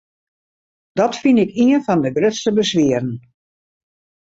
[0.97, 3.09] Dat fyn ik ien fan de grutste beswieren.